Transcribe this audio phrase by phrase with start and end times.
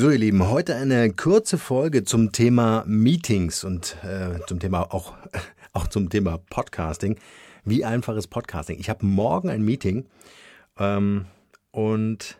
[0.00, 5.14] So, ihr Lieben, heute eine kurze Folge zum Thema Meetings und äh, zum Thema auch,
[5.72, 7.18] auch zum Thema Podcasting.
[7.64, 8.78] Wie einfach ist Podcasting?
[8.78, 10.06] Ich habe morgen ein Meeting
[10.78, 11.24] ähm,
[11.72, 12.38] und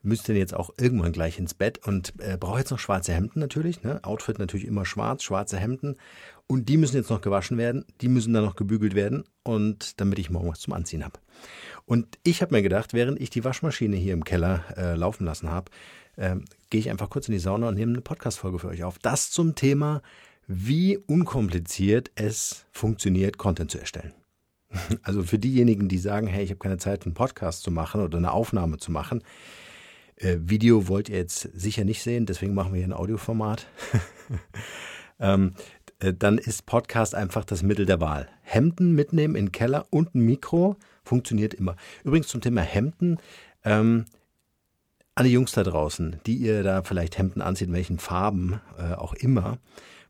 [0.00, 3.82] müsste jetzt auch irgendwann gleich ins Bett und äh, brauche jetzt noch schwarze Hemden natürlich.
[3.82, 4.00] Ne?
[4.02, 5.96] Outfit natürlich immer schwarz, schwarze Hemden.
[6.46, 10.18] Und die müssen jetzt noch gewaschen werden, die müssen dann noch gebügelt werden und damit
[10.18, 11.20] ich morgen was zum Anziehen habe.
[11.84, 15.50] Und ich habe mir gedacht, während ich die Waschmaschine hier im Keller äh, laufen lassen
[15.50, 15.70] habe,
[16.16, 18.98] ähm, gehe ich einfach kurz in die Sauna und nehme eine Podcast-Folge für euch auf.
[18.98, 20.02] Das zum Thema,
[20.46, 24.12] wie unkompliziert es funktioniert, Content zu erstellen.
[25.02, 28.18] Also für diejenigen, die sagen, hey, ich habe keine Zeit, einen Podcast zu machen oder
[28.18, 29.22] eine Aufnahme zu machen.
[30.16, 33.66] Äh, Video wollt ihr jetzt sicher nicht sehen, deswegen machen wir hier ein Audioformat.
[35.20, 35.54] ähm,
[36.00, 38.28] äh, dann ist Podcast einfach das Mittel der Wahl.
[38.42, 41.76] Hemden mitnehmen in den Keller und ein Mikro funktioniert immer.
[42.04, 43.18] Übrigens zum Thema Hemden.
[43.64, 44.06] Ähm,
[45.14, 49.14] alle Jungs da draußen, die ihr da vielleicht Hemden anzieht, in welchen Farben äh, auch
[49.14, 49.58] immer,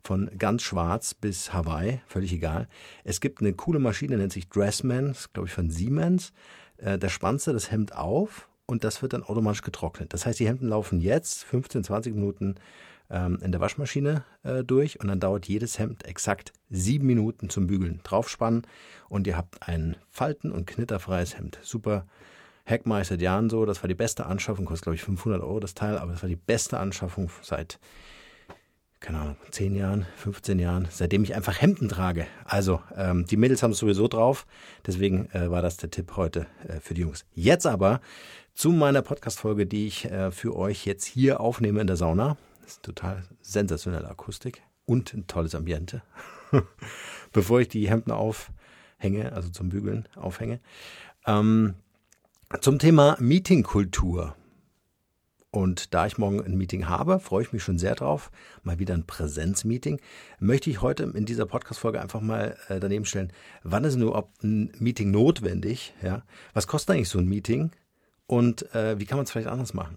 [0.03, 2.69] von ganz schwarz bis Hawaii, völlig egal.
[3.05, 6.33] Es gibt eine coole Maschine, nennt sich Dressman, glaube ich von Siemens.
[6.77, 10.13] Äh, da spannst du das Hemd auf und das wird dann automatisch getrocknet.
[10.13, 12.57] Das heißt, die Hemden laufen jetzt 15, 20 Minuten
[13.11, 17.67] ähm, in der Waschmaschine äh, durch und dann dauert jedes Hemd exakt sieben Minuten zum
[17.67, 18.01] Bügeln.
[18.05, 18.63] Draufspannen
[19.09, 21.59] und ihr habt ein falten- und knitterfreies Hemd.
[21.63, 22.07] Super
[22.65, 23.65] Heckmeister seit Jahren so.
[23.67, 26.29] Das war die beste Anschaffung, kostet glaube ich 500 Euro das Teil, aber das war
[26.29, 27.79] die beste Anschaffung seit,
[29.01, 32.27] keine Ahnung, 10 Jahren, 15 Jahren, seitdem ich einfach Hemden trage.
[32.45, 34.47] Also, ähm, die Mädels haben es sowieso drauf.
[34.87, 37.27] Deswegen äh, war das der Tipp heute äh, für die Jungs.
[37.33, 38.01] Jetzt aber
[38.55, 42.39] zu meiner Podcast-Folge, die ich äh, für euch jetzt hier aufnehme in der Sauna.
[42.63, 46.03] Das ist total sensationelle Akustik und ein tolles Ambiente.
[47.33, 50.61] Bevor ich die Hemden aufhänge, also zum Bügeln aufhänge.
[51.27, 51.75] Ähm,
[52.61, 54.37] zum Thema Meetingkultur.
[55.51, 58.31] Und da ich morgen ein Meeting habe, freue ich mich schon sehr drauf.
[58.63, 60.01] Mal wieder ein Präsenzmeeting.
[60.41, 64.73] Möchte ich heute in dieser Podcast-Folge einfach mal äh, daneben stellen, wann ist nur ein
[64.79, 65.95] Meeting notwendig?
[66.03, 66.23] Ja?
[66.55, 67.71] Was kostet eigentlich so ein Meeting?
[68.27, 69.97] Und äh, wie kann man es vielleicht anders machen?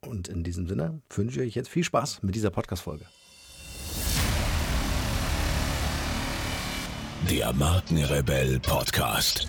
[0.00, 3.06] Und in diesem Sinne wünsche ich euch jetzt viel Spaß mit dieser Podcast-Folge.
[7.30, 9.48] Der Markenrebell Podcast.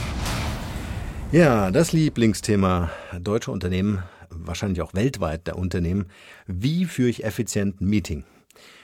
[1.31, 6.07] Ja, das Lieblingsthema deutscher Unternehmen, wahrscheinlich auch weltweit der Unternehmen.
[6.45, 8.25] Wie führe ich effizient ein Meeting?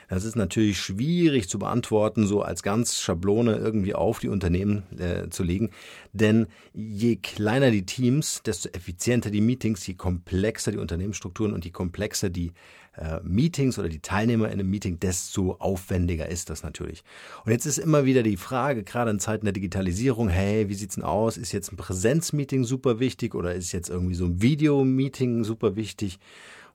[0.08, 5.28] Das ist natürlich schwierig zu beantworten, so als ganz Schablone irgendwie auf die Unternehmen äh,
[5.30, 5.72] zu legen.
[6.14, 11.72] Denn je kleiner die Teams, desto effizienter die Meetings, je komplexer die Unternehmensstrukturen und je
[11.72, 12.54] komplexer die
[12.98, 17.04] äh, Meetings oder die Teilnehmer in einem Meeting, desto aufwendiger ist das natürlich.
[17.46, 20.96] Und jetzt ist immer wieder die Frage, gerade in Zeiten der Digitalisierung, hey, wie sieht's
[20.96, 21.38] denn aus?
[21.38, 26.20] Ist jetzt ein Präsenzmeeting super wichtig oder ist jetzt irgendwie so ein Videomeeting super wichtig?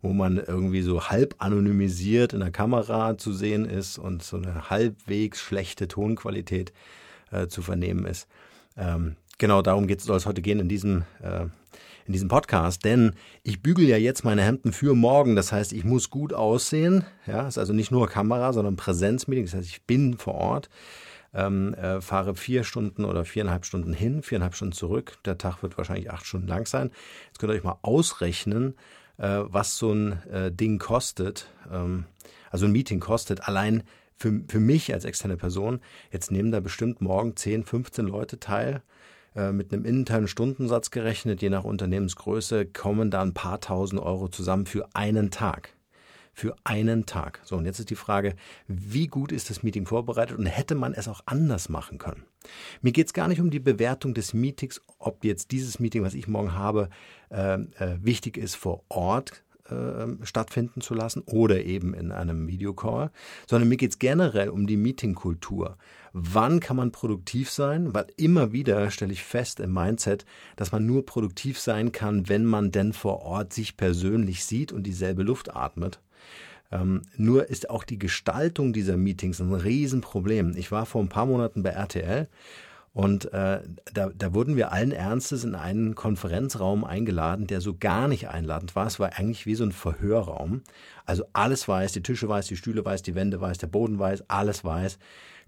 [0.05, 4.69] wo man irgendwie so halb anonymisiert in der Kamera zu sehen ist und so eine
[4.69, 6.73] halbwegs schlechte Tonqualität
[7.31, 8.27] äh, zu vernehmen ist.
[8.77, 11.47] Ähm, genau darum soll es heute gehen in diesem äh,
[12.07, 15.37] in diesem Podcast, denn ich bügel ja jetzt meine Hemden für morgen.
[15.37, 17.05] Das heißt, ich muss gut aussehen.
[17.27, 19.45] Ja, ist also nicht nur Kamera, sondern Präsenzmeeting.
[19.45, 20.71] Das heißt, ich bin vor Ort,
[21.35, 25.19] ähm, äh, fahre vier Stunden oder viereinhalb Stunden hin, viereinhalb Stunden zurück.
[25.25, 26.91] Der Tag wird wahrscheinlich acht Stunden lang sein.
[27.29, 28.75] Jetzt könnt ihr euch mal ausrechnen,
[29.19, 31.49] äh, was so ein äh, Ding kostet.
[31.71, 32.05] Ähm,
[32.51, 33.83] also ein Meeting kostet allein
[34.17, 35.81] für, für mich als externe Person.
[36.11, 38.83] Jetzt nehmen da bestimmt morgen 10, 15 Leute teil.
[39.35, 44.29] Äh, mit einem internen Stundensatz gerechnet, je nach Unternehmensgröße, kommen da ein paar tausend Euro
[44.29, 45.71] zusammen für einen Tag.
[46.35, 47.41] Für einen Tag.
[47.45, 48.35] So, und jetzt ist die Frage,
[48.67, 52.25] wie gut ist das Meeting vorbereitet und hätte man es auch anders machen können?
[52.81, 56.15] Mir geht es gar nicht um die Bewertung des Meetings, ob jetzt dieses Meeting, was
[56.15, 56.89] ich morgen habe,
[57.31, 63.11] äh, äh, wichtig ist vor Ort äh, stattfinden zu lassen oder eben in einem Videocall,
[63.49, 65.77] sondern mir geht es generell um die Meetingkultur.
[66.13, 67.95] Wann kann man produktiv sein?
[67.95, 70.25] Weil immer wieder stelle ich fest im Mindset,
[70.57, 74.83] dass man nur produktiv sein kann, wenn man denn vor Ort sich persönlich sieht und
[74.83, 76.01] dieselbe Luft atmet.
[76.71, 80.55] Ähm, nur ist auch die Gestaltung dieser Meetings ein Riesenproblem.
[80.57, 82.29] Ich war vor ein paar Monaten bei RTL
[82.95, 83.63] Und äh,
[83.95, 88.77] da, da wurden wir allen Ernstes in einen Konferenzraum eingeladen, der so gar nicht einladend
[88.77, 88.87] war.
[88.87, 90.63] Es war eigentlich wie so ein Verhörraum.
[91.07, 94.29] Also alles weiß, die Tische weiß, die Stühle weiß, die Wände weiß, der Boden weiß,
[94.29, 94.99] alles weiß.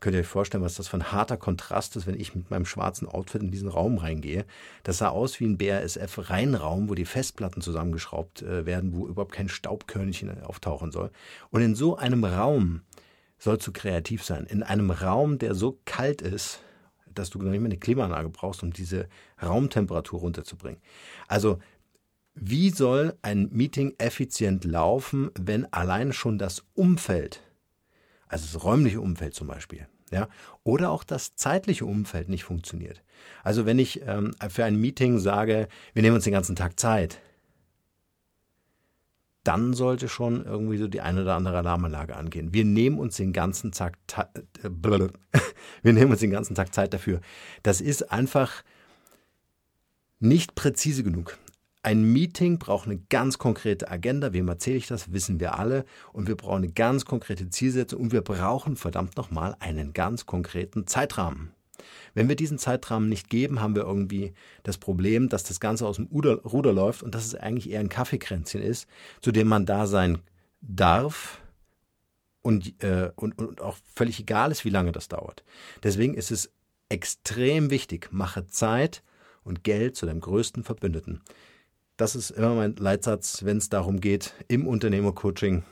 [0.00, 2.66] Könnt ihr euch vorstellen, was das für ein harter Kontrast ist, wenn ich mit meinem
[2.66, 4.46] schwarzen Outfit in diesen Raum reingehe.
[4.82, 9.48] Das sah aus wie ein BASF-Reinraum, wo die Festplatten zusammengeschraubt äh, werden, wo überhaupt kein
[9.48, 11.10] Staubkörnchen auftauchen soll.
[11.50, 12.82] Und in so einem Raum
[13.38, 14.46] sollst du kreativ sein.
[14.46, 16.60] In einem Raum, der so kalt ist,
[17.18, 19.08] dass du noch nicht mehr eine Klimaanlage brauchst, um diese
[19.42, 20.80] Raumtemperatur runterzubringen.
[21.28, 21.58] Also
[22.34, 27.40] wie soll ein Meeting effizient laufen, wenn allein schon das Umfeld,
[28.26, 30.28] also das räumliche Umfeld zum Beispiel, ja,
[30.64, 33.02] oder auch das zeitliche Umfeld nicht funktioniert?
[33.44, 37.20] Also wenn ich ähm, für ein Meeting sage, wir nehmen uns den ganzen Tag Zeit,
[39.44, 42.52] dann sollte schon irgendwie so die eine oder andere Alarmanlage angehen.
[42.52, 43.98] Wir nehmen uns den ganzen Tag,
[44.62, 44.70] äh,
[45.82, 47.20] wir nehmen uns den ganzen Tag Zeit dafür.
[47.62, 48.64] Das ist einfach
[50.18, 51.38] nicht präzise genug.
[51.82, 54.32] Ein Meeting braucht eine ganz konkrete Agenda.
[54.32, 55.12] Wem erzähle ich das?
[55.12, 55.84] Wissen wir alle.
[56.14, 60.86] Und wir brauchen eine ganz konkrete Zielsetzung und wir brauchen verdammt nochmal einen ganz konkreten
[60.86, 61.53] Zeitrahmen.
[62.14, 65.96] Wenn wir diesen Zeitrahmen nicht geben, haben wir irgendwie das Problem, dass das Ganze aus
[65.96, 68.86] dem Ruder läuft und dass es eigentlich eher ein Kaffeekränzchen ist,
[69.20, 70.18] zu dem man da sein
[70.60, 71.40] darf
[72.42, 75.44] und, äh, und, und auch völlig egal ist, wie lange das dauert.
[75.82, 76.52] Deswegen ist es
[76.88, 79.02] extrem wichtig, mache Zeit
[79.42, 81.22] und Geld zu deinem größten Verbündeten.
[81.96, 85.64] Das ist immer mein Leitsatz, wenn es darum geht, im Unternehmercoaching,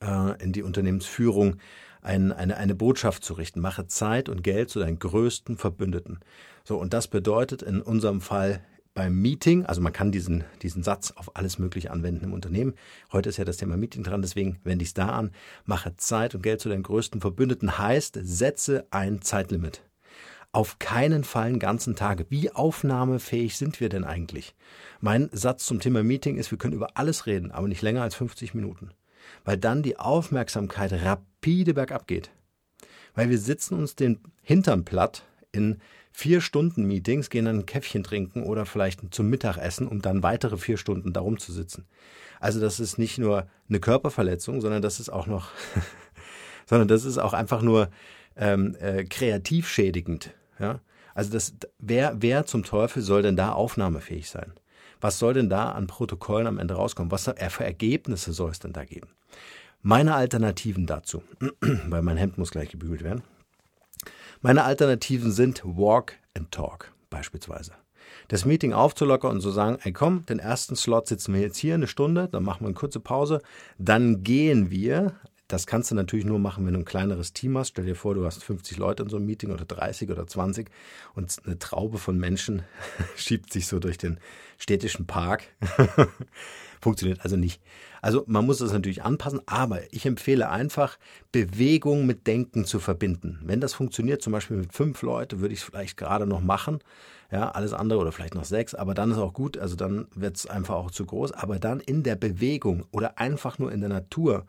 [0.00, 1.56] äh, in die Unternehmensführung
[2.06, 3.60] ein, eine, eine Botschaft zu richten.
[3.60, 6.20] Mache Zeit und Geld zu deinen größten Verbündeten.
[6.64, 8.64] So, und das bedeutet in unserem Fall
[8.94, 12.74] beim Meeting, also man kann diesen, diesen Satz auf alles Mögliche anwenden im Unternehmen.
[13.12, 15.32] Heute ist ja das Thema Meeting dran, deswegen wende ich es da an.
[15.66, 19.82] Mache Zeit und Geld zu deinen größten Verbündeten heißt, setze ein Zeitlimit.
[20.52, 22.24] Auf keinen Fall einen ganzen Tag.
[22.30, 24.54] Wie aufnahmefähig sind wir denn eigentlich?
[25.00, 28.14] Mein Satz zum Thema Meeting ist, wir können über alles reden, aber nicht länger als
[28.14, 28.92] 50 Minuten
[29.44, 32.30] weil dann die Aufmerksamkeit rapide bergab geht.
[33.14, 35.78] Weil wir sitzen uns den Hintern platt in
[36.12, 40.56] vier Stunden Meetings, gehen dann ein Käffchen trinken oder vielleicht zum Mittagessen, um dann weitere
[40.56, 41.86] vier Stunden darum zu sitzen.
[42.40, 45.50] Also das ist nicht nur eine Körperverletzung, sondern das ist auch noch,
[46.66, 47.90] sondern das ist auch einfach nur
[48.36, 50.32] ähm, äh, kreativ schädigend.
[50.58, 50.80] Ja?
[51.14, 54.52] Also das, wer, wer zum Teufel soll denn da aufnahmefähig sein?
[55.06, 57.12] Was soll denn da an Protokollen am Ende rauskommen?
[57.12, 59.06] Was für Ergebnisse soll es denn da geben?
[59.80, 61.22] Meine Alternativen dazu,
[61.60, 63.22] weil mein Hemd muss gleich gebügelt werden.
[64.40, 67.70] Meine Alternativen sind Walk and Talk beispielsweise.
[68.26, 71.74] Das Meeting aufzulockern und zu sagen, ey komm, den ersten Slot sitzen wir jetzt hier
[71.74, 73.42] eine Stunde, dann machen wir eine kurze Pause,
[73.78, 75.12] dann gehen wir
[75.48, 77.68] das kannst du natürlich nur machen, wenn du ein kleineres Team hast.
[77.68, 80.68] Stell dir vor, du hast 50 Leute in so einem Meeting oder 30 oder 20
[81.14, 82.62] und eine Traube von Menschen
[83.16, 84.18] schiebt sich so durch den
[84.58, 85.44] städtischen Park.
[86.80, 87.62] Funktioniert also nicht.
[88.02, 90.98] Also man muss das natürlich anpassen, aber ich empfehle einfach,
[91.32, 93.40] Bewegung mit Denken zu verbinden.
[93.42, 96.80] Wenn das funktioniert, zum Beispiel mit fünf Leuten, würde ich es vielleicht gerade noch machen.
[97.32, 100.36] Ja, alles andere oder vielleicht noch sechs, aber dann ist auch gut, also dann wird
[100.36, 101.32] es einfach auch zu groß.
[101.32, 104.46] Aber dann in der Bewegung oder einfach nur in der Natur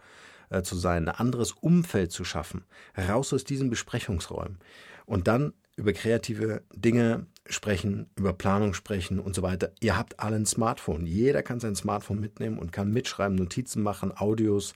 [0.49, 2.63] äh, zu sein, ein anderes Umfeld zu schaffen,
[2.97, 4.59] raus aus diesen Besprechungsräumen
[5.05, 9.71] und dann über kreative Dinge sprechen, über Planung sprechen und so weiter.
[9.79, 11.05] Ihr habt alle ein Smartphone.
[11.05, 14.73] Jeder kann sein Smartphone mitnehmen und kann mitschreiben, Notizen machen, Audios,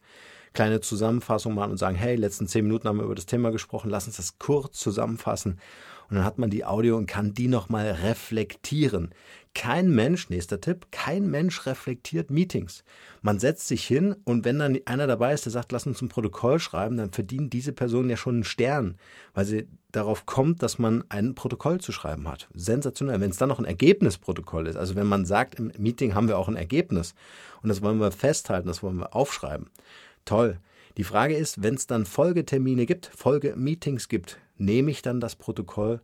[0.53, 3.89] kleine Zusammenfassungen machen und sagen, hey, letzten zehn Minuten haben wir über das Thema gesprochen,
[3.89, 5.59] lass uns das kurz zusammenfassen.
[6.09, 9.11] Und dann hat man die Audio und kann die nochmal reflektieren.
[9.53, 12.85] Kein Mensch, nächster Tipp, kein Mensch reflektiert Meetings.
[13.21, 16.07] Man setzt sich hin und wenn dann einer dabei ist, der sagt, lass uns ein
[16.07, 18.95] Protokoll schreiben, dann verdient diese Person ja schon einen Stern,
[19.33, 22.47] weil sie darauf kommt, dass man ein Protokoll zu schreiben hat.
[22.53, 23.19] Sensationell.
[23.19, 26.37] Wenn es dann noch ein Ergebnisprotokoll ist, also wenn man sagt, im Meeting haben wir
[26.37, 27.13] auch ein Ergebnis
[27.61, 29.69] und das wollen wir festhalten, das wollen wir aufschreiben.
[30.23, 30.59] Toll.
[30.95, 36.01] Die Frage ist, wenn es dann Folgetermine gibt, Folgemeetings gibt, nehme ich dann das Protokoll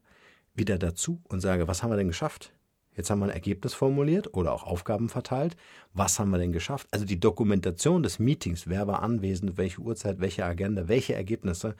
[0.53, 2.51] wieder dazu und sage, was haben wir denn geschafft?
[2.97, 5.55] Jetzt haben wir ein Ergebnis formuliert oder auch Aufgaben verteilt.
[5.93, 6.87] Was haben wir denn geschafft?
[6.89, 11.75] Also die Dokumentation des Meetings, wer war anwesend, welche Uhrzeit, welche Agenda, welche Ergebnisse,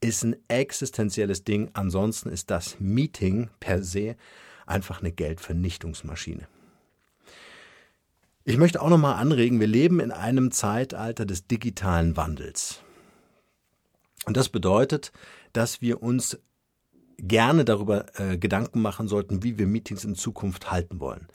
[0.00, 1.70] ist ein existenzielles Ding.
[1.74, 4.16] Ansonsten ist das Meeting per se
[4.66, 6.48] einfach eine Geldvernichtungsmaschine.
[8.42, 12.82] Ich möchte auch nochmal anregen, wir leben in einem Zeitalter des digitalen Wandels.
[14.26, 15.12] Und das bedeutet,
[15.52, 16.40] dass wir uns
[17.22, 21.28] gerne darüber äh, Gedanken machen sollten, wie wir Meetings in Zukunft halten wollen.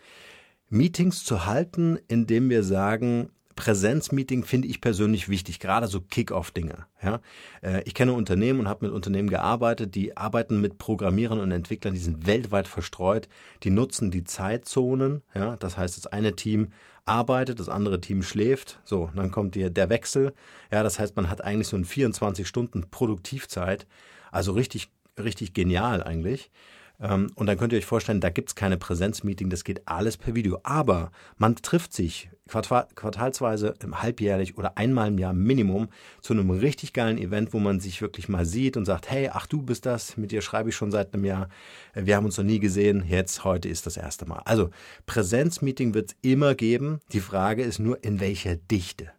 [0.69, 6.87] Meetings zu halten, indem wir sagen, Präsenzmeeting finde ich persönlich wichtig, gerade so Kick-off-Dinge.
[7.01, 7.21] Ja?
[7.61, 11.93] Äh, ich kenne Unternehmen und habe mit Unternehmen gearbeitet, die arbeiten mit Programmierern und Entwicklern,
[11.93, 13.29] die sind weltweit verstreut,
[13.63, 15.21] die nutzen die Zeitzonen.
[15.33, 15.55] Ja?
[15.55, 16.69] Das heißt, das eine Team
[17.05, 18.79] arbeitet, das andere Team schläft.
[18.83, 20.33] So, dann kommt die, der Wechsel.
[20.71, 23.87] Ja, das heißt, man hat eigentlich so ein 24 Stunden Produktivzeit.
[24.31, 26.51] Also richtig, richtig genial eigentlich.
[26.99, 30.35] Ähm, und dann könnt ihr euch vorstellen, da gibt's keine Präsenzmeeting, das geht alles per
[30.35, 30.59] Video.
[30.63, 35.89] Aber man trifft sich quartalsweise, halbjährlich oder einmal im Jahr Minimum
[36.21, 39.47] zu einem richtig geilen Event, wo man sich wirklich mal sieht und sagt, hey, ach
[39.47, 41.49] du bist das, mit dir schreibe ich schon seit einem Jahr,
[41.95, 44.43] wir haben uns noch nie gesehen, jetzt, heute ist das erste Mal.
[44.45, 44.69] Also
[45.07, 49.11] Präsenzmeeting wird's immer geben, die Frage ist nur, in welcher Dichte.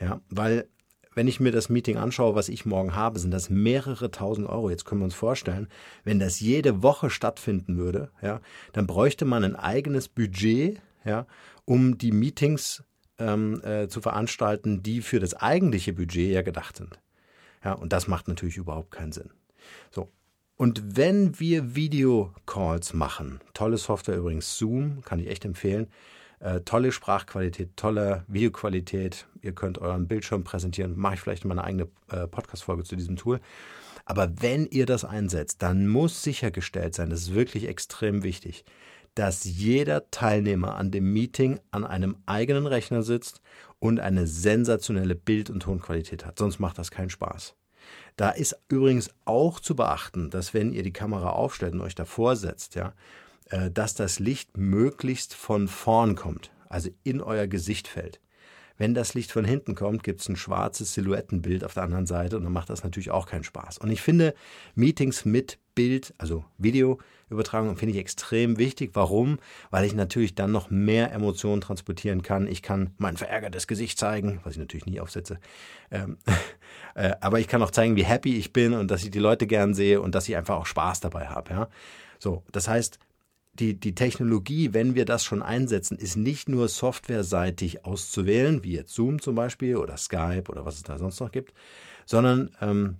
[0.00, 0.68] Ja, weil
[1.18, 4.70] wenn ich mir das Meeting anschaue, was ich morgen habe, sind das mehrere tausend Euro.
[4.70, 5.66] Jetzt können wir uns vorstellen,
[6.04, 8.40] wenn das jede Woche stattfinden würde, ja,
[8.72, 11.26] dann bräuchte man ein eigenes Budget, ja,
[11.64, 12.84] um die Meetings
[13.18, 17.00] ähm, äh, zu veranstalten, die für das eigentliche Budget ja gedacht sind.
[17.64, 19.32] Ja, und das macht natürlich überhaupt keinen Sinn.
[19.90, 20.12] So.
[20.54, 25.88] Und wenn wir Videocalls machen, tolle Software übrigens, Zoom, kann ich echt empfehlen,
[26.40, 29.26] äh, tolle Sprachqualität, tolle Videoqualität.
[29.42, 30.96] Ihr könnt euren Bildschirm präsentieren.
[30.96, 33.40] Mache ich vielleicht mal eine eigene äh, Podcast-Folge zu diesem Tool.
[34.04, 38.64] Aber wenn ihr das einsetzt, dann muss sichergestellt sein, das ist wirklich extrem wichtig,
[39.14, 43.42] dass jeder Teilnehmer an dem Meeting an einem eigenen Rechner sitzt
[43.80, 46.38] und eine sensationelle Bild- und Tonqualität hat.
[46.38, 47.54] Sonst macht das keinen Spaß.
[48.16, 52.36] Da ist übrigens auch zu beachten, dass wenn ihr die Kamera aufstellt und euch davor
[52.36, 52.94] setzt, ja,
[53.72, 58.20] dass das Licht möglichst von vorn kommt, also in euer Gesicht fällt.
[58.78, 62.36] Wenn das Licht von hinten kommt, gibt es ein schwarzes Silhouettenbild auf der anderen Seite
[62.36, 63.78] und dann macht das natürlich auch keinen Spaß.
[63.78, 64.34] Und ich finde
[64.76, 68.92] Meetings mit Bild, also Videoübertragung, finde ich extrem wichtig.
[68.94, 69.40] Warum?
[69.70, 72.46] Weil ich natürlich dann noch mehr Emotionen transportieren kann.
[72.46, 75.40] Ich kann mein verärgertes Gesicht zeigen, was ich natürlich nie aufsetze.
[75.90, 76.18] Ähm,
[76.94, 79.48] äh, aber ich kann auch zeigen, wie happy ich bin und dass ich die Leute
[79.48, 81.50] gern sehe und dass ich einfach auch Spaß dabei habe.
[81.50, 81.68] Ja?
[82.20, 83.00] So, das heißt,
[83.58, 88.94] die, die Technologie, wenn wir das schon einsetzen, ist nicht nur softwareseitig auszuwählen, wie jetzt
[88.94, 91.52] Zoom zum Beispiel oder Skype oder was es da sonst noch gibt,
[92.06, 92.96] sondern, ähm,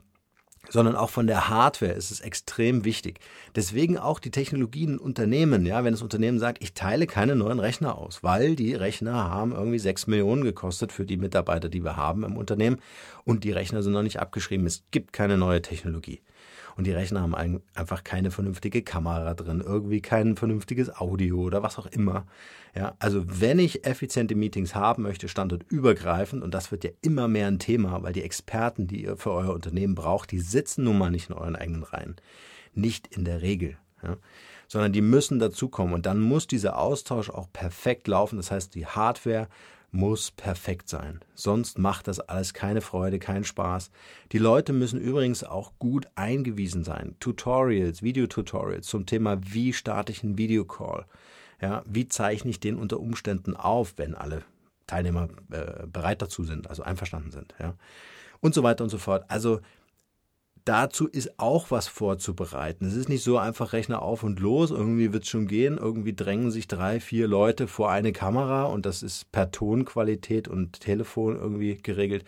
[0.68, 3.20] sondern auch von der Hardware ist es extrem wichtig.
[3.54, 7.60] Deswegen auch die Technologien in Unternehmen, ja, wenn das Unternehmen sagt, ich teile keine neuen
[7.60, 11.96] Rechner aus, weil die Rechner haben irgendwie sechs Millionen gekostet für die Mitarbeiter, die wir
[11.96, 12.80] haben im Unternehmen
[13.24, 14.66] und die Rechner sind noch nicht abgeschrieben.
[14.66, 16.20] Es gibt keine neue Technologie.
[16.78, 21.76] Und die Rechner haben einfach keine vernünftige Kamera drin, irgendwie kein vernünftiges Audio oder was
[21.76, 22.25] auch immer.
[22.75, 27.49] Ja, also wenn ich effiziente Meetings haben möchte, standortübergreifend, und das wird ja immer mehr
[27.49, 31.11] ein Thema, weil die Experten, die ihr für euer Unternehmen braucht, die sitzen nun mal
[31.11, 32.14] nicht in euren eigenen Reihen.
[32.75, 33.76] Nicht in der Regel.
[34.02, 34.16] Ja
[34.68, 35.94] sondern die müssen dazukommen.
[35.94, 38.37] Und dann muss dieser Austausch auch perfekt laufen.
[38.37, 39.49] Das heißt, die Hardware
[39.90, 41.21] muss perfekt sein.
[41.35, 43.90] Sonst macht das alles keine Freude, keinen Spaß.
[44.33, 47.16] Die Leute müssen übrigens auch gut eingewiesen sein.
[47.21, 51.07] Tutorials, Videotutorials zum Thema, wie starte ich einen Videocall?
[51.61, 54.42] Ja, wie zeichne ich den unter Umständen auf, wenn alle
[54.87, 57.75] Teilnehmer äh, bereit dazu sind, also einverstanden sind, ja.
[58.40, 59.25] Und so weiter und so fort.
[59.28, 59.61] Also
[60.68, 62.87] dazu ist auch was vorzubereiten.
[62.87, 66.14] Es ist nicht so einfach Rechner auf und los, irgendwie wird es schon gehen, irgendwie
[66.14, 71.37] drängen sich drei, vier Leute vor eine Kamera und das ist per Tonqualität und Telefon
[71.37, 72.25] irgendwie geregelt.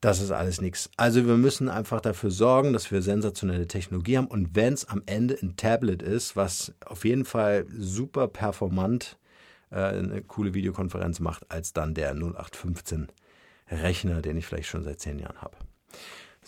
[0.00, 0.88] Das ist alles nichts.
[0.96, 5.02] Also wir müssen einfach dafür sorgen, dass wir sensationelle Technologie haben und wenn es am
[5.06, 9.18] Ende ein Tablet ist, was auf jeden Fall super performant
[9.70, 13.08] äh, eine coole Videokonferenz macht, als dann der 0815
[13.70, 15.56] Rechner, den ich vielleicht schon seit zehn Jahren habe.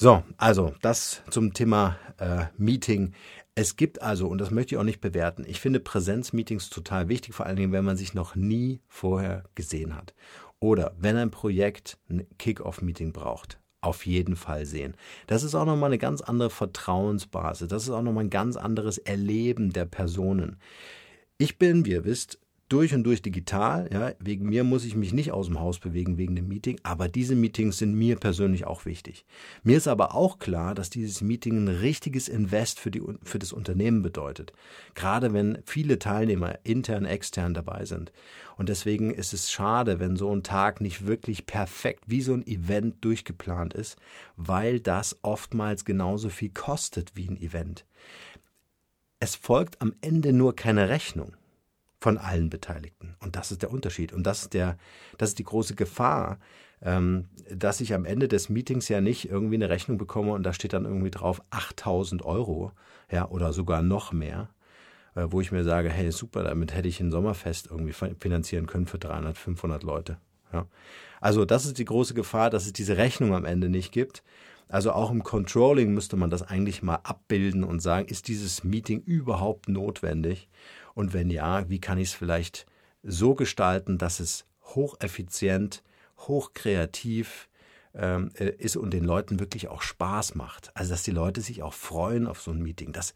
[0.01, 3.15] So, also das zum Thema äh, Meeting.
[3.57, 7.35] Es gibt also, und das möchte ich auch nicht bewerten, ich finde Präsenzmeetings total wichtig,
[7.35, 10.15] vor allen Dingen, wenn man sich noch nie vorher gesehen hat.
[10.61, 13.59] Oder wenn ein Projekt ein Kick-Off-Meeting braucht.
[13.81, 14.95] Auf jeden Fall sehen.
[15.27, 17.67] Das ist auch nochmal eine ganz andere Vertrauensbasis.
[17.67, 20.59] Das ist auch nochmal ein ganz anderes Erleben der Personen.
[21.39, 22.39] Ich bin, wie ihr wisst,
[22.69, 23.89] durch und durch digital.
[23.93, 27.09] Ja, wegen mir muss ich mich nicht aus dem Haus bewegen wegen dem Meeting, aber
[27.09, 29.25] diese Meetings sind mir persönlich auch wichtig.
[29.63, 33.53] Mir ist aber auch klar, dass dieses Meeting ein richtiges Invest für, die, für das
[33.53, 34.53] Unternehmen bedeutet.
[34.95, 38.13] Gerade wenn viele Teilnehmer intern, extern dabei sind.
[38.57, 42.47] Und deswegen ist es schade, wenn so ein Tag nicht wirklich perfekt wie so ein
[42.47, 43.97] Event durchgeplant ist,
[44.37, 47.87] weil das oftmals genauso viel kostet wie ein Event.
[49.21, 51.33] Es folgt am Ende nur keine Rechnung
[52.01, 53.17] von allen Beteiligten.
[53.21, 54.13] Und das ist der Unterschied.
[54.13, 54.77] Und das ist, der,
[55.19, 56.39] das ist die große Gefahr,
[56.81, 60.53] ähm, dass ich am Ende des Meetings ja nicht irgendwie eine Rechnung bekomme und da
[60.53, 62.71] steht dann irgendwie drauf 8000 Euro,
[63.11, 64.49] ja, oder sogar noch mehr.
[65.15, 68.87] äh, wo ich mir sage, hey, super, damit hätte ich ein Sommerfest irgendwie finanzieren können
[68.87, 70.19] für 300, 500 Leute.
[70.53, 70.67] Ja.
[71.21, 74.23] Also das ist die große Gefahr, dass es diese Rechnung am Ende nicht gibt.
[74.69, 79.01] Also auch im Controlling müsste man das eigentlich mal abbilden und sagen, ist dieses Meeting
[79.01, 80.49] überhaupt notwendig?
[80.99, 82.67] Und wenn ja, wie kann ich es vielleicht
[83.05, 85.85] so gestalten, dass es hocheffizient,
[86.19, 87.49] hochkreativ
[87.95, 90.73] ähm, äh, ist und den Leuten wirklich auch Spaß macht.
[90.75, 92.93] Also dass die Leute sich auch freuen auf so ein Meeting.
[92.93, 93.15] Das,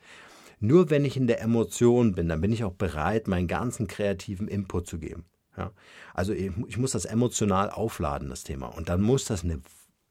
[0.60, 4.46] nur wenn ich in der Emotion bin, dann bin ich auch bereit, meinen ganzen kreativen
[4.46, 5.24] Input zu geben.
[5.56, 5.72] Ja?
[6.14, 8.68] Also ich, ich muss das emotional aufladen, das Thema.
[8.68, 9.60] Und dann muss das eine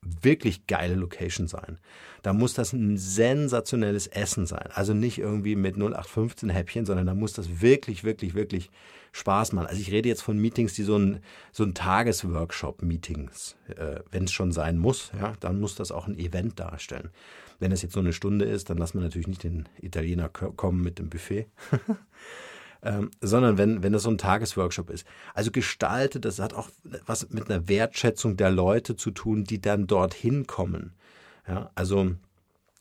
[0.04, 1.78] wirklich geile Location sein.
[2.24, 4.70] Da muss das ein sensationelles Essen sein.
[4.74, 8.70] Also nicht irgendwie mit 0815 Häppchen, sondern da muss das wirklich, wirklich, wirklich
[9.12, 9.68] Spaß machen.
[9.68, 11.20] Also ich rede jetzt von Meetings, die so ein,
[11.52, 16.18] so ein Tagesworkshop-Meetings, äh, wenn es schon sein muss, ja, dann muss das auch ein
[16.18, 17.10] Event darstellen.
[17.60, 20.82] Wenn es jetzt so eine Stunde ist, dann lassen wir natürlich nicht den Italiener kommen
[20.82, 21.48] mit dem Buffet.
[22.84, 25.06] ähm, sondern wenn, wenn das so ein Tagesworkshop ist.
[25.34, 26.70] Also gestaltet, das hat auch
[27.06, 30.94] was mit einer Wertschätzung der Leute zu tun, die dann dorthin kommen.
[31.48, 32.16] Ja, also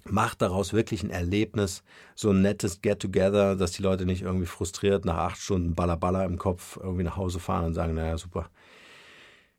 [0.04, 1.83] macht daraus wirklich ein Erlebnis,
[2.14, 6.38] so ein nettes Get-Together, dass die Leute nicht irgendwie frustriert nach acht Stunden Ballaballa im
[6.38, 8.50] Kopf irgendwie nach Hause fahren und sagen, naja, super.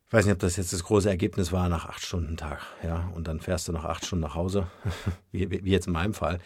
[0.08, 3.10] Ich weiß nicht, ob das jetzt das große Ergebnis war nach acht Stunden Tag, ja,
[3.16, 4.68] und dann fährst du nach acht Stunden nach Hause,
[5.32, 6.40] wie, wie jetzt in meinem Fall.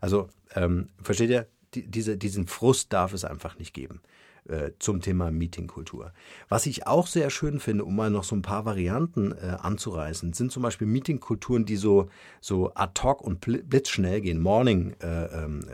[0.00, 4.00] Also, ähm, versteht ihr, die, diese, diesen Frust darf es einfach nicht geben
[4.48, 6.12] äh, zum Thema Meetingkultur.
[6.48, 10.32] Was ich auch sehr schön finde, um mal noch so ein paar Varianten äh, anzureißen,
[10.32, 12.08] sind zum Beispiel Meetingkulturen, die so,
[12.40, 14.40] so ad hoc und blitzschnell gehen.
[14.40, 15.64] Morning, äh, ähm,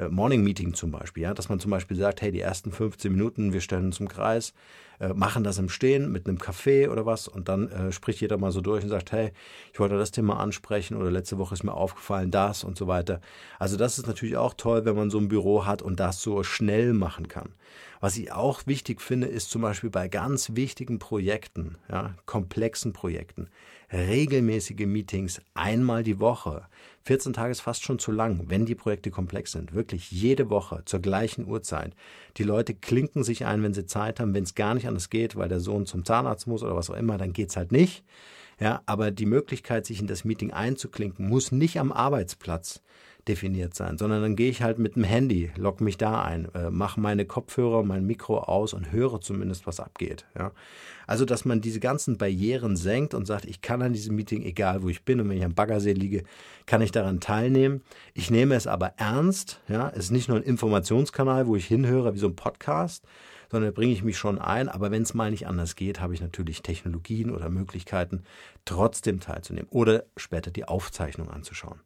[0.00, 3.12] äh, Morning Meeting zum Beispiel, ja, dass man zum Beispiel sagt, hey, die ersten 15
[3.12, 4.54] Minuten, wir stellen uns im Kreis,
[4.98, 8.38] äh, machen das im Stehen mit einem Kaffee oder was und dann äh, spricht jeder
[8.38, 9.32] mal so durch und sagt, hey,
[9.72, 13.20] ich wollte das Thema ansprechen oder letzte Woche ist mir aufgefallen das und so weiter.
[13.58, 16.42] Also das ist natürlich auch toll, wenn man so ein Büro hat und das so
[16.42, 17.50] schnell machen kann.
[18.00, 23.48] Was ich auch wichtig finde, ist zum Beispiel bei ganz wichtigen Projekten, ja, komplexen Projekten,
[23.92, 26.66] regelmäßige Meetings einmal die Woche.
[27.02, 29.74] 14 Tage ist fast schon zu lang, wenn die Projekte komplex sind.
[29.74, 31.94] Wirklich jede Woche zur gleichen Uhrzeit.
[32.38, 34.32] Die Leute klinken sich ein, wenn sie Zeit haben.
[34.32, 36.96] Wenn es gar nicht anders geht, weil der Sohn zum Zahnarzt muss oder was auch
[36.96, 38.02] immer, dann geht's halt nicht.
[38.60, 42.82] Ja, aber die Möglichkeit, sich in das Meeting einzuklinken, muss nicht am Arbeitsplatz
[43.28, 46.70] definiert sein, sondern dann gehe ich halt mit dem Handy, logge mich da ein, äh,
[46.70, 50.26] mache meine Kopfhörer, mein Mikro aus und höre zumindest, was abgeht.
[50.38, 50.52] Ja.
[51.06, 54.82] Also, dass man diese ganzen Barrieren senkt und sagt, ich kann an diesem Meeting, egal
[54.82, 56.24] wo ich bin und wenn ich am Baggersee liege,
[56.66, 57.82] kann ich daran teilnehmen.
[58.14, 59.60] Ich nehme es aber ernst.
[59.68, 59.90] Ja.
[59.90, 63.04] Es ist nicht nur ein Informationskanal, wo ich hinhöre wie so ein Podcast,
[63.50, 64.68] sondern bringe ich mich schon ein.
[64.68, 68.24] Aber wenn es mal nicht anders geht, habe ich natürlich Technologien oder Möglichkeiten,
[68.64, 71.80] trotzdem teilzunehmen oder später die Aufzeichnung anzuschauen.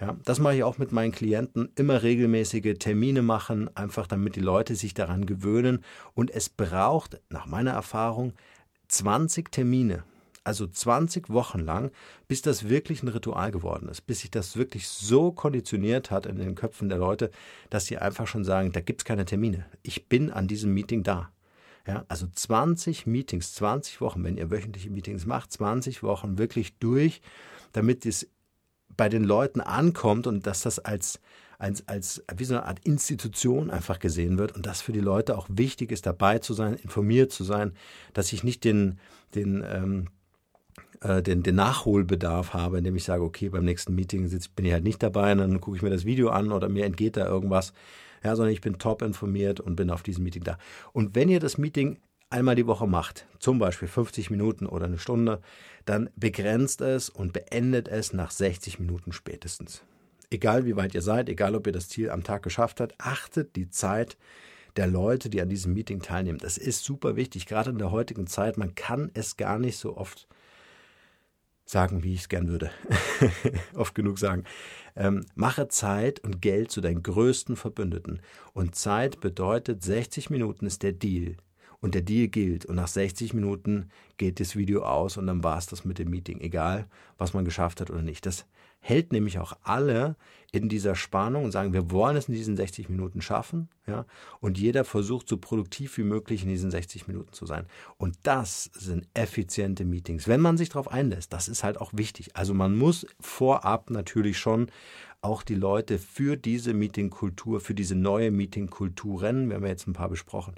[0.00, 4.40] Ja, das mache ich auch mit meinen Klienten, immer regelmäßige Termine machen, einfach damit die
[4.40, 5.82] Leute sich daran gewöhnen.
[6.14, 8.34] Und es braucht, nach meiner Erfahrung,
[8.88, 10.04] 20 Termine,
[10.46, 11.90] also 20 Wochen lang,
[12.28, 16.36] bis das wirklich ein Ritual geworden ist, bis sich das wirklich so konditioniert hat in
[16.36, 17.30] den Köpfen der Leute,
[17.68, 19.66] dass sie einfach schon sagen, da gibt es keine Termine.
[19.82, 21.30] Ich bin an diesem Meeting da.
[21.86, 27.20] Ja, also 20 Meetings, 20 Wochen, wenn ihr wöchentliche Meetings macht, 20 Wochen wirklich durch,
[27.72, 28.28] damit es
[28.96, 31.20] bei den Leuten ankommt und dass das als,
[31.58, 35.36] als, als wie so eine Art Institution einfach gesehen wird und dass für die Leute
[35.38, 37.72] auch wichtig ist, dabei zu sein, informiert zu sein,
[38.14, 38.98] dass ich nicht den,
[39.34, 40.08] den, ähm,
[41.00, 44.72] äh, den, den Nachholbedarf habe, indem ich sage, okay, beim nächsten Meeting sitz, bin ich
[44.72, 47.26] halt nicht dabei und dann gucke ich mir das Video an oder mir entgeht da
[47.26, 47.72] irgendwas.
[48.24, 50.58] Ja, sondern ich bin top informiert und bin auf diesem Meeting da.
[50.92, 51.98] Und wenn ihr das Meeting
[52.30, 55.40] einmal die Woche macht, zum Beispiel 50 Minuten oder eine Stunde,
[55.84, 59.82] dann begrenzt es und beendet es nach 60 Minuten spätestens.
[60.30, 63.54] Egal wie weit ihr seid, egal ob ihr das Ziel am Tag geschafft habt, achtet
[63.54, 64.16] die Zeit
[64.76, 66.38] der Leute, die an diesem Meeting teilnehmen.
[66.38, 68.58] Das ist super wichtig, gerade in der heutigen Zeit.
[68.58, 70.26] Man kann es gar nicht so oft
[71.66, 72.70] sagen, wie ich es gern würde.
[73.74, 74.44] oft genug sagen.
[74.94, 78.20] Ähm, mache Zeit und Geld zu deinen größten Verbündeten.
[78.54, 81.36] Und Zeit bedeutet, 60 Minuten ist der Deal
[81.80, 82.66] und der Deal gilt.
[82.66, 86.10] Und nach 60 Minuten geht das Video aus und dann war es das mit dem
[86.10, 86.86] Meeting, egal
[87.18, 88.26] was man geschafft hat oder nicht.
[88.26, 88.46] Das
[88.80, 90.16] hält nämlich auch alle
[90.52, 94.06] in dieser Spannung und sagen, wir wollen es in diesen 60 Minuten schaffen, ja,
[94.40, 97.66] und jeder versucht so produktiv wie möglich in diesen 60 Minuten zu sein.
[97.98, 101.32] Und das sind effiziente Meetings, wenn man sich darauf einlässt.
[101.32, 102.36] Das ist halt auch wichtig.
[102.36, 104.70] Also man muss vorab natürlich schon
[105.20, 109.92] auch die Leute für diese Meetingkultur, für diese neue Meetingkulturen, wir haben ja jetzt ein
[109.92, 110.54] paar besprochen,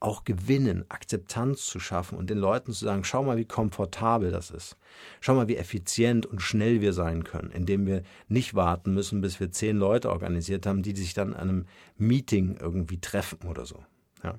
[0.00, 4.50] auch gewinnen, Akzeptanz zu schaffen und den Leuten zu sagen, schau mal, wie komfortabel das
[4.50, 4.76] ist.
[5.20, 9.40] Schau mal, wie effizient und schnell wir sein können, indem wir nicht warten müssen, bis
[9.40, 13.82] wir zehn Leute organisiert haben, die sich dann an einem Meeting irgendwie treffen oder so.
[14.22, 14.38] Ja.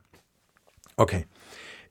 [0.95, 1.25] Okay.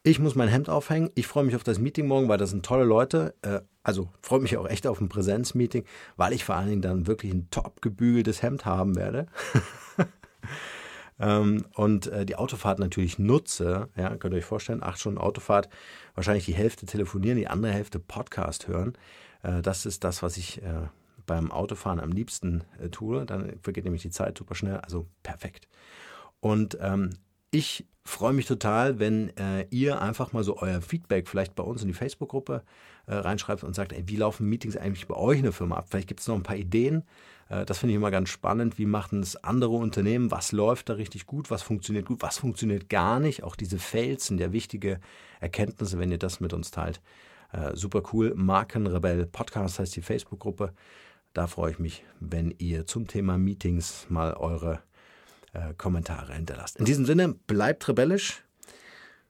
[0.02, 1.10] Ich muss mein Hemd aufhängen.
[1.16, 3.34] Ich freue mich auf das Meeting morgen, weil das sind tolle Leute.
[3.42, 5.84] Äh, also freue mich auch echt auf ein Präsenzmeeting,
[6.16, 9.26] weil ich vor allen Dingen dann wirklich ein top gebügeltes Hemd haben werde.
[11.20, 13.88] Ähm, und äh, die Autofahrt natürlich nutze.
[13.96, 15.68] Ja, könnt ihr euch vorstellen, acht Stunden Autofahrt,
[16.14, 18.94] wahrscheinlich die Hälfte telefonieren, die andere Hälfte Podcast hören.
[19.42, 20.60] Äh, das ist das, was ich
[21.26, 23.26] beim Autofahren am liebsten tue.
[23.26, 24.78] Dann vergeht nämlich die Zeit super schnell.
[24.78, 25.68] Also perfekt.
[26.40, 27.10] Und ähm,
[27.50, 31.82] ich freue mich total, wenn äh, ihr einfach mal so euer Feedback vielleicht bei uns
[31.82, 32.62] in die Facebook-Gruppe
[33.06, 35.86] äh, reinschreibt und sagt, ey, wie laufen Meetings eigentlich bei euch in der Firma ab?
[35.90, 37.04] Vielleicht gibt es noch ein paar Ideen.
[37.48, 38.78] Äh, das finde ich immer ganz spannend.
[38.78, 40.30] Wie machen es andere Unternehmen?
[40.30, 41.50] Was läuft da richtig gut?
[41.50, 42.22] Was funktioniert gut?
[42.22, 43.42] Was funktioniert gar nicht?
[43.42, 45.00] Auch diese Felsen, der wichtige
[45.40, 47.00] Erkenntnisse, wenn ihr das mit uns teilt.
[47.52, 48.34] Äh, super cool.
[48.34, 50.72] Markenrebell Podcast heißt die Facebook-Gruppe.
[51.34, 54.80] Da freue ich mich, wenn ihr zum Thema Meetings mal eure
[55.58, 56.76] äh, Kommentare hinterlasst.
[56.76, 58.42] In diesem Sinne, bleibt rebellisch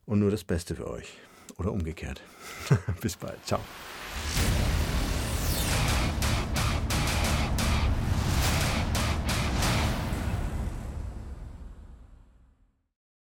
[0.05, 1.19] und nur das Beste für euch.
[1.57, 2.23] Oder umgekehrt.
[3.01, 3.45] Bis bald.
[3.45, 3.61] Ciao.